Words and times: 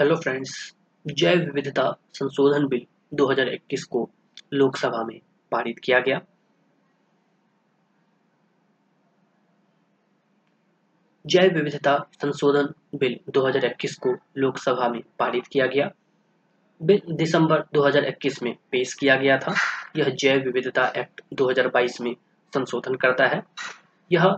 Hello 0.00 0.16
friends 0.16 0.74
जैव 1.06 1.38
विविधता 1.38 1.96
संशोधन 2.14 2.66
बिल 2.66 2.86
2021 3.14 3.84
को 3.84 4.10
लोकसभा 4.52 5.04
में 5.04 5.20
पारित 5.50 5.78
किया 5.84 6.00
गया। 6.00 6.20
जैव 11.26 11.54
विविधता 11.54 12.06
संशोधन 12.22 12.74
बिल 12.98 13.20
2021 13.30 13.94
को 13.94 14.16
लोकसभा 14.36 14.88
में 14.88 15.02
पारित 15.18 15.46
किया 15.46 15.66
गया। 15.66 15.90
बिल 16.82 17.02
दिसंबर 17.10 17.64
2021 17.74 18.42
में 18.42 18.56
पेश 18.70 18.94
किया 18.94 19.16
गया 19.16 19.38
था। 19.38 19.54
यह 19.96 20.08
जैव 20.08 20.40
विविधता 20.40 20.92
एक्ट 20.96 21.20
2022 21.34 22.00
में 22.00 22.16
संशोधन 22.54 22.94
करता 22.94 23.26
है। 23.26 23.42
यह 24.12 24.36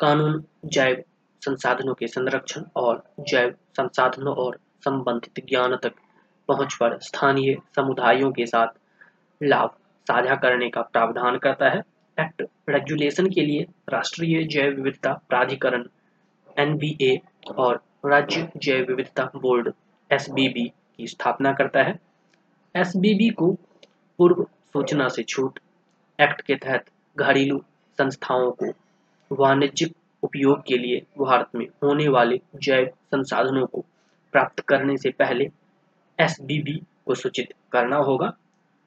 कानून, 0.00 0.44
जैव 0.64 1.04
संसाधनों 1.44 1.94
के 1.94 2.06
संरक्षण 2.06 2.62
और 2.76 3.14
जैव 3.20 3.54
संसाधनों 3.76 4.36
और 4.36 4.60
संबंधित 4.84 5.44
ज्ञान 5.48 5.76
तक 5.76 5.92
पहुँच 6.48 6.74
पर 6.74 6.98
स्थानीय 6.98 7.56
समुदायों 7.76 8.30
के 8.32 8.46
साथ 8.46 8.78
लाभ 9.40 9.76
साझा 10.06 10.34
करने 10.34 10.68
का 10.70 10.82
प्रावधान 10.82 11.38
करता 11.38 11.68
है। 11.68 11.82
एक्ट 12.18 12.42
रेगुलेशन 12.68 13.26
के 13.26 13.40
लिए 13.40 13.66
राष्ट्रीय 13.88 14.42
जैव 14.44 14.74
विविधता 14.74 15.12
प्राधिकरण 15.28 15.84
एनबीए 16.58 17.20
और 17.56 17.82
राज्य 18.06 18.48
जैव 18.56 18.84
विविधता 18.88 19.24
बोर्ड 19.36 19.72
एस 20.10 20.26
की 20.30 21.06
स्थापना 21.06 21.52
करता 21.52 21.82
है। 21.82 21.98
एस 22.74 22.92
को 22.96 23.52
पूर्व 24.18 24.42
सूचना 24.72 25.08
से 25.08 25.22
छूट 25.22 25.58
एक्ट 26.18 26.40
के 26.40 26.54
तहत 26.54 26.84
घरेलू 27.16 27.58
संस्थाओं 27.98 28.50
को 28.52 28.72
वाणिज्यिक 29.32 29.96
उपयोग 30.22 30.62
के 30.66 30.78
लिए 30.78 31.00
भारत 31.20 31.48
में 31.54 31.66
होने 31.82 32.08
वाले 32.08 32.40
जैव 32.56 32.86
संसाधनों 32.86 33.66
को 33.66 33.84
प्राप्त 34.32 34.60
करने 34.60 34.96
से 34.96 35.10
पहले 35.10 35.50
एसबीबी 36.18 36.82
को 37.06 37.14
सूचित 37.14 37.52
करना 37.72 37.96
होगा। 37.96 38.32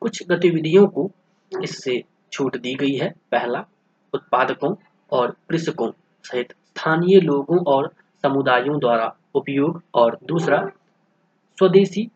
कुछ 0.01 0.27
गतिविधियों 0.27 0.87
को 0.87 1.11
इससे 1.63 2.03
छूट 2.31 2.57
दी 2.57 2.73
गई 2.75 2.95
है। 2.95 3.09
पहला, 3.31 3.65
उत्पादकों 4.13 4.75
और 5.11 5.35
कृषकों 5.49 5.91
सहित 6.23 6.51
स्थानीय 6.51 7.19
लोगों 7.19 7.63
और 7.65 7.93
समुदायों 8.23 8.79
द्वारा 8.79 9.15
उपयोग 9.35 9.81
और 9.93 10.17
दूसरा, 10.23 10.71
स्वदेशी 11.57 12.09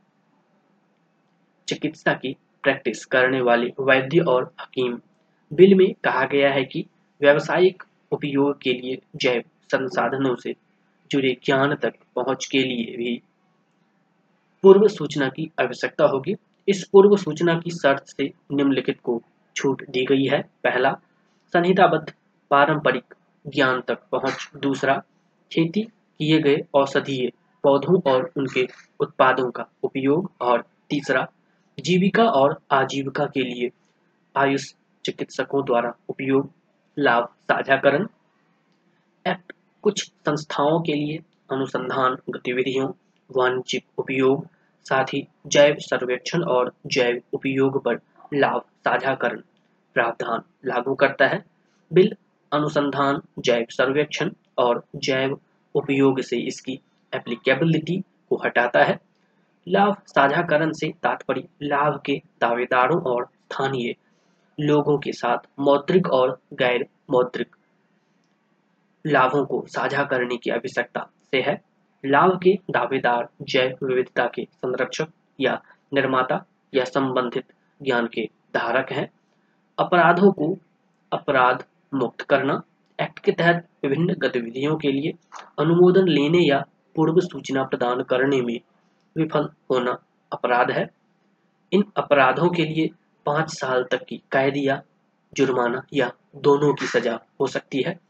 चिकित्सा 1.68 2.14
की 2.14 2.36
प्रैक्टिस 2.64 3.06
करने 3.06 3.42
वाले 3.42 3.72
वैद्य 3.80 4.20
और 4.20 4.54
हकीम। 4.62 5.00
बिल 5.54 5.76
में 5.76 5.94
कहा 6.04 6.24
गया 6.26 6.52
है 6.52 6.64
कि 6.64 6.86
व्यावसायिक 7.22 7.84
उपयोग 8.12 8.62
के 8.62 8.74
लिए 8.74 9.02
जैव 9.16 9.44
संसाधनों 9.72 10.36
से 10.36 10.56
जुड़े 11.12 11.38
ज्ञान 11.46 11.76
तक 11.76 11.94
पहुँच 12.16 12.46
के 12.46 12.58
लिए 12.58 12.98
भी 12.98 13.22
पूर्व 14.64 14.88
सूचना 14.88 15.30
की 15.30 15.52
आवश्यकता 15.62 16.06
होगी। 16.06 16.36
इस 16.68 16.90
पूर्व 16.92 17.18
सूचना 17.18 17.60
की 17.60 17.70
शर्त 17.70 18.04
से 18.08 18.34
निम्नलिखित 18.52 19.00
को 19.04 19.24
छूट 19.56 19.90
दी 19.90 20.06
गई 20.06 20.26
है। 20.26 20.42
पहला, 20.42 20.94
संहिताबद्ध 21.54 22.14
पारंपरिक 22.50 23.14
ज्ञान 23.48 23.82
तक 23.82 23.98
पहुँच। 24.12 24.52
दूसरा, 24.58 25.04
खेती 25.52 25.82
किए 26.20 26.40
गए 26.40 26.58
औषधीय 26.74 27.32
पौधों 27.64 28.12
और 28.12 28.32
उनके 28.38 28.68
उत्पादों 29.00 29.52
का 29.52 29.66
उपयोग। 29.84 30.32
और 30.42 30.66
तीसरा, 30.90 31.28
जीविका 31.80 32.24
और 32.24 32.62
आजीविका 32.72 33.26
के 33.26 33.44
लिए 33.44 33.70
आयुष 34.36 34.74
चिकित्सकों 35.06 35.66
द्वारा 35.66 35.94
उपयोग, 36.10 36.52
लाभ 37.00 37.26
साझाकरण। 37.26 38.08
एक्ट 39.28 39.54
कुछ 39.82 40.04
संस्थाओं 40.26 40.80
के 40.82 40.94
लिए 40.94 41.20
अनुसंधान 41.52 42.18
गतिविधियों, 42.30 42.88
वाणिज्यिक 43.38 43.84
उपयोग, 43.98 44.48
साथ 44.86 45.14
ही 45.14 45.28
जैव 45.48 45.76
सर्वेक्षण 45.80 46.44
और 46.44 46.74
जैव 46.88 47.22
उपयोग 47.34 47.84
पर 47.84 48.00
लाभ 48.34 48.62
साझाकरण 48.62 49.42
प्रावधान 49.94 50.42
लागू 50.66 50.96
करता 50.96 51.28
है। 51.28 51.44
बिल 51.94 52.16
अनुसंधान, 52.52 53.22
जैव 53.40 53.66
सर्वेक्षण 53.70 54.32
और 54.58 54.84
जैव 54.96 55.40
उपयोग 55.76 56.22
से 56.22 56.38
इसकी 56.38 56.80
एप्लीकेबिलिटी 57.14 57.98
को 58.30 58.42
हटाता 58.46 58.84
है। 58.84 59.00
लाभ 59.68 59.96
साझाकरण 60.08 60.72
से 60.72 60.94
तात्पर्य 61.04 61.48
लाभ 61.64 62.02
के 62.06 62.22
दावेदारों 62.42 63.02
और 63.02 63.26
स्थानीय 63.26 63.96
लोगों 64.60 64.98
के 64.98 65.12
साथ 65.12 65.38
मौद्रिक 65.60 66.08
और 66.08 66.40
गैर 66.54 66.86
मौद्रिक 67.12 67.56
लाभों 69.08 69.46
को 69.46 69.66
साझा 69.68 70.04
करने 70.04 70.38
की 70.38 70.50
आवश्यकता 70.50 71.10
से 71.32 71.42
है। 71.42 71.62
लाभ 72.06 72.40
के 72.44 72.60
दावेदार, 72.72 73.30
जैव 73.42 73.86
विविधता 73.86 74.26
के 74.36 74.48
संरक्षक 74.52 75.08
या 75.40 75.62
निर्माता 75.94 76.46
या 76.74 76.84
संबंधित 76.84 77.44
ज्ञान 77.84 78.08
के 78.08 78.30
धारक 78.56 78.92
हैं। 78.92 79.10
अपराधों 79.80 80.32
को 80.32 80.58
अपराध 81.14 81.64
मुक्त 81.94 82.22
करना, 82.22 82.62
एक्ट 83.02 83.20
के 83.20 83.32
तहत 83.32 83.68
विभिन्न 83.84 84.14
गतिविधियों 84.14 84.78
के 84.78 84.92
लिए 84.92 85.14
अनुमोदन 85.60 86.08
लेने 86.08 86.38
या 86.38 86.66
पूर्व 86.96 87.20
सूचना 87.20 87.64
प्रदान 87.64 88.04
करने 88.04 88.42
में 88.42 88.60
विफल 89.18 89.50
होना 89.72 89.98
अपराध 90.34 90.72
है। 90.72 90.90
इन 91.74 91.84
अपराधों 91.98 92.50
के 92.50 92.66
लिए 92.66 92.90
पाँच 93.26 93.50
साल 93.50 93.84
तक 93.84 94.06
की 94.06 94.18
कैद 94.18 94.54
या 94.58 94.82
जुर्माना 95.34 95.84
या 95.94 96.12
दोनों 96.36 96.74
की 96.74 96.86
सजा 96.86 97.20
हो 97.42 97.48
सकती 97.48 97.82
है। 97.82 98.09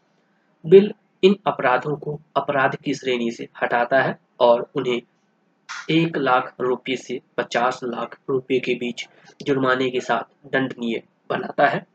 बिल 0.65 0.93
इन 1.23 1.35
अपराधों 1.47 1.95
को 1.95 2.19
अपराध 2.35 2.75
की 2.75 2.93
श्रेणी 2.93 3.31
से 3.31 3.47
हटाता 3.61 4.01
है 4.01 4.19
और 4.39 4.71
उन्हें 4.75 5.01
एक 5.89 6.17
लाख 6.17 6.53
रुपये 6.61 6.95
से 6.95 7.21
पचास 7.37 7.79
लाख 7.83 8.17
रुपये 8.29 8.59
के 8.59 8.73
बीच 8.73 9.07
जुर्माने 9.41 9.89
के 9.89 9.99
साथ 9.99 10.51
दंडनीय 10.51 11.03
बनाता 11.29 11.67
है। 11.67 11.85